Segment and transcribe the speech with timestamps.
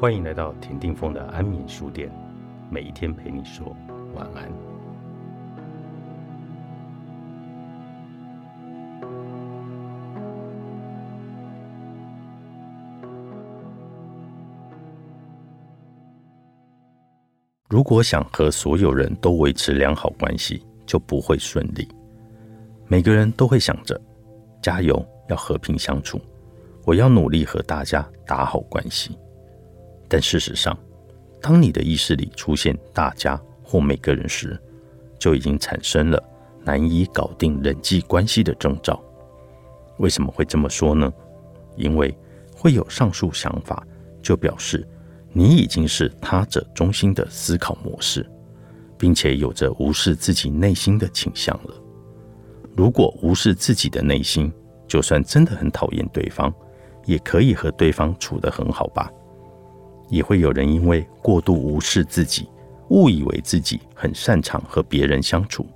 [0.00, 2.10] 欢迎来到田定峰的安眠书店，
[2.70, 3.76] 每一天陪你说
[4.14, 4.50] 晚安。
[17.68, 21.86] 如果想和所有人都维持良好关系，就不会顺利。
[22.86, 24.00] 每个人都会想着
[24.62, 26.18] 加油，要和平相处，
[26.86, 29.14] 我要努力和大家打好关系。
[30.10, 30.76] 但事实上，
[31.40, 34.60] 当你的意识里出现大家或每个人时，
[35.20, 36.20] 就已经产生了
[36.64, 39.00] 难以搞定人际关系的征兆。
[39.98, 41.12] 为什么会这么说呢？
[41.76, 42.12] 因为
[42.56, 43.86] 会有上述想法，
[44.20, 44.84] 就表示
[45.32, 48.28] 你已经是他者中心的思考模式，
[48.98, 51.74] 并且有着无视自己内心的倾向了。
[52.76, 54.52] 如果无视自己的内心，
[54.88, 56.52] 就算真的很讨厌对方，
[57.04, 59.08] 也可以和对方处得很好吧。
[60.10, 62.46] 也会有人因为过度无视自己，
[62.88, 65.66] 误以为自己很擅长和别人相处。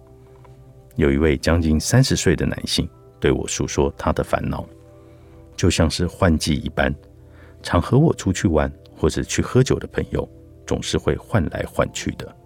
[0.97, 4.67] 有一位将近三十岁的男性对我诉说他的烦恼，
[5.57, 6.95] 就像是换季一般，
[7.63, 10.29] 常和我出去玩或者去喝酒的朋友，
[10.67, 12.37] 总是会换来换去的。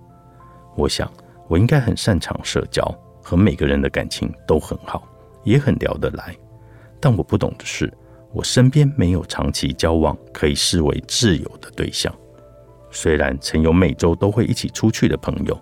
[0.77, 1.11] 我想
[1.49, 2.85] 我应该很擅长社交，
[3.23, 5.09] 和每个人的感情都很好，
[5.43, 6.37] 也很聊得来。
[7.01, 7.93] 但我不懂的是。
[8.31, 12.15] 我身边没有长期交往可以视为挚友的对象，
[12.91, 15.59] 虽然曾有每周都会一起出去的朋友，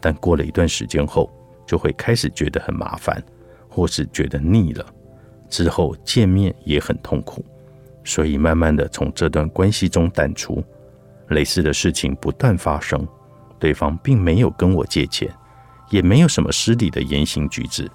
[0.00, 1.30] 但过了一段时间后，
[1.64, 3.22] 就会开始觉得很麻烦，
[3.68, 4.84] 或是觉得腻了，
[5.48, 7.44] 之后见面也很痛苦，
[8.02, 10.62] 所以慢慢的从这段关系中淡出。
[11.28, 13.06] 类似的事情不断发生，
[13.56, 15.32] 对方并没有跟我借钱，
[15.90, 17.88] 也没有什么失礼的言行举止，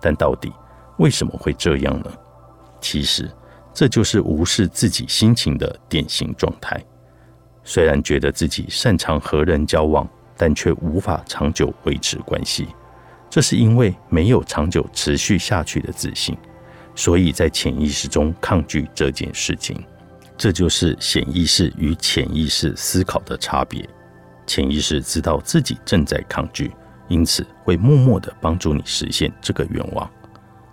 [0.00, 0.50] 但到底
[0.96, 2.10] 为什么会这样呢？
[2.80, 3.30] 其实。
[3.72, 6.82] 这就是无视自己心情的典型状态。
[7.62, 12.68] 虽然觉得自己擅长和人交往，但却无法长久维持关系。
[13.28, 16.36] 这是因为没有长久持续下去的自信，
[16.96, 19.80] 所以在潜意识中抗拒这件事情。
[20.36, 23.88] 这就是显意识与潜意识思考的差别。
[24.46, 26.72] 潜意识知道自己正在抗拒，
[27.08, 30.10] 因此会默默的帮助你实现这个愿望。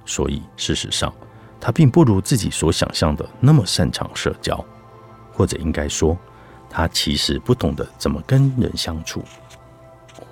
[0.05, 1.13] 所以事实上。
[1.59, 4.63] 他并不如自己所想象的那么擅长社交，
[5.34, 6.18] 或者应该说，
[6.69, 9.23] 他其实不懂得怎么跟人相处，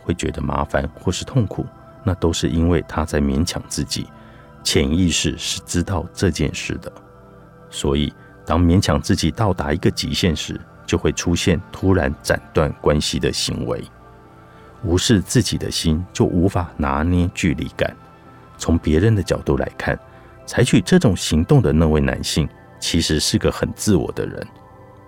[0.04, 1.66] 会觉得麻烦或是痛苦，
[2.04, 4.08] 那都是因为他在勉强自己。
[4.64, 6.92] 潜意识是知道这件事的，
[7.70, 8.12] 所以
[8.46, 13.84] 当勉强自己到达一个极限时，就会出现突然斩断关系的行为。
[14.84, 17.96] 无视自己的心，就无法拿捏距离感。
[18.58, 20.00] 从别人的角度来看。
[20.46, 22.48] 采取这种行动的那位男性，
[22.80, 24.48] 其实是个很自我的人。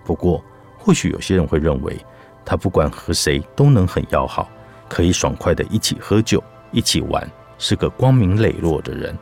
[0.04, 0.44] 不过，
[0.76, 1.96] 或许有些人会认为，
[2.44, 4.48] 他不管和谁都能很要好，
[4.88, 9.16] 可以爽快的一起喝酒、一起玩，是个光明磊落的人。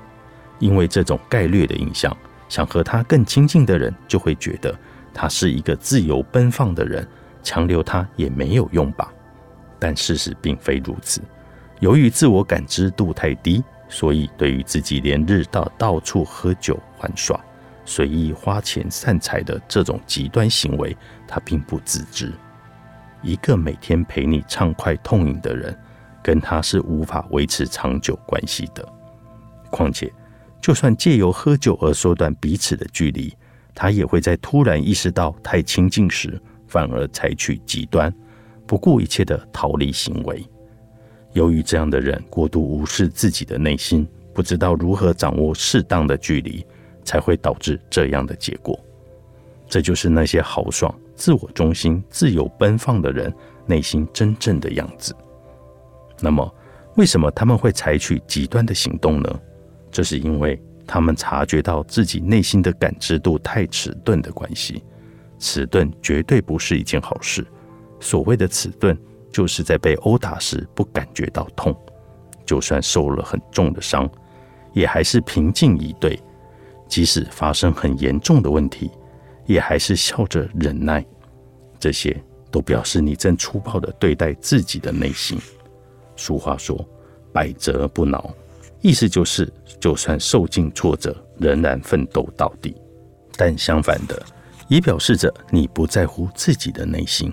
[0.59, 2.17] 因为这种概率的印象，
[2.49, 4.75] 想和他更亲近的人就会觉得
[5.13, 7.07] 他是一个自由奔放的人，
[7.43, 9.13] 强留他也没有用吧？
[9.79, 11.21] 但事实并非如此。
[11.81, 13.63] 由于自我感知度太低。
[13.89, 17.39] 所以，对于自己连日到到处喝酒玩耍、
[17.85, 22.33] 随意花钱散财的这种极端行为，他并不自知。
[23.23, 25.77] 一个每天陪你畅快痛饮的人，
[26.23, 28.87] 跟他是无法维持长久关系的。
[29.71, 30.13] 况且，
[30.61, 33.33] 就算借由喝酒而缩短彼此的距离，
[33.75, 38.13] 他也会在突然意识到太亲近时，反而采取极端、
[38.67, 40.45] 不顾一切的逃离行为。
[41.37, 46.65] 由于这样的人过度无视自己的内心，不知道如何掌握适当的距离，
[47.05, 48.79] 才会导致这样的结果。
[49.69, 53.31] 这就是那些豪爽、自我中心、自由奔放的人
[53.67, 55.15] 内心真正的样子。
[56.23, 56.55] 那么，
[56.95, 59.41] 为什么他们会采取极端的行动呢？
[59.91, 64.83] 这是因为他们察觉到自己内心的感知度太迟钝的关系。
[65.39, 67.47] 迟钝绝对不是一件好事。
[68.01, 68.97] 所谓的迟钝。
[69.37, 71.77] 就是在被殴打时不感觉到痛，
[72.47, 74.09] 就算受了很重的伤，
[74.73, 76.19] 也还是平静以对；
[76.89, 78.91] 即使发生很严重的问题，
[79.45, 81.05] 也还是笑着忍耐。
[81.79, 82.19] 这些
[82.51, 85.39] 都表示你正粗暴地对待自己的内心。
[86.17, 86.75] 俗话说
[87.31, 88.33] “百折不挠”，
[88.81, 92.75] 意思就是，就算受尽挫折，仍然奋斗到底。
[93.37, 94.19] 但相反的，
[94.67, 97.31] 也表示着你不在乎自己的内心。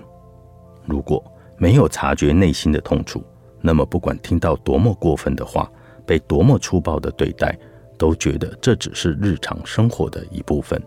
[0.84, 1.24] 如果
[1.56, 3.24] 没有察觉内心的痛楚，
[3.60, 5.70] 那么不管听到多么过分的话，
[6.04, 7.56] 被多么粗暴的对待，
[7.96, 10.80] 都觉得这只是日常生活的一部分。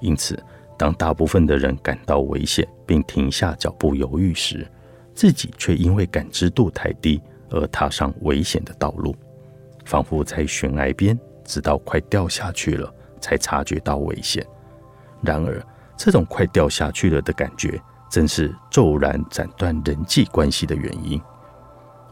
[0.00, 0.38] 因此，
[0.76, 4.66] 当大部分的人感到危险并停下脚步犹豫时，
[5.14, 9.14] 自己却因为感知度太低而踏上危险的道路，
[9.84, 14.44] 仿佛在悬崖边，直到快掉下去了才察觉到危险。
[15.22, 15.64] 然而，
[15.96, 17.80] 这种快掉下去了的感觉，
[18.14, 21.20] 正是骤然斩断人际关系的原因。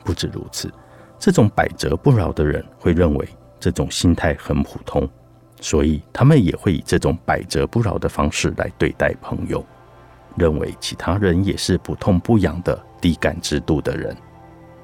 [0.03, 0.69] 不止如此，
[1.17, 3.29] 这种百折不挠的人会认为
[3.61, 5.09] 这种心态很普通。
[5.61, 9.65] 所以，他们也会以这种百折不挠的方式来对待朋友，
[10.37, 14.17] 认为其他人也是不痛不痒的低感知度的人。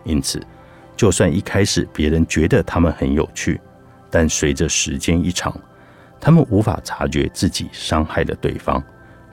[0.04, 0.40] 因此，
[0.96, 3.60] 就算一开始别人觉得他们很有趣，
[4.08, 5.52] 但随着时间一长，
[6.20, 8.80] 他们无法察觉自己伤害了对方，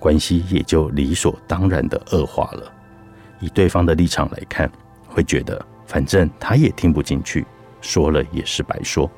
[0.06, 2.72] 关系也就理所当然的恶化了。
[3.40, 4.72] 以对方的立场来看，
[5.08, 7.44] 会觉得反正他也听不进去，
[7.82, 9.10] 说了也是白说。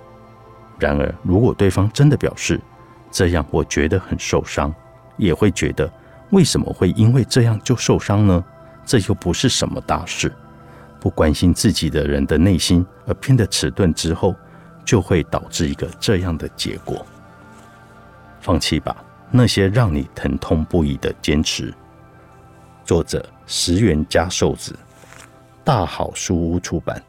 [0.80, 2.58] 然而，如果对方真的表示
[3.12, 4.74] 这样，我觉得很受伤，
[5.18, 5.92] 也会觉得
[6.30, 8.42] 为什么会因为这样就受伤呢？
[8.86, 10.32] 这又不是什么大事。
[11.02, 14.34] 不关心自己的人的内心而变得迟钝之后，
[14.86, 17.06] 就会导致一个这样的结果：
[18.40, 18.96] 放弃吧，
[19.30, 21.74] 那些让你疼痛不已的坚持。
[22.86, 24.74] 作者：石原加寿子，
[25.64, 27.02] 大好书屋出版。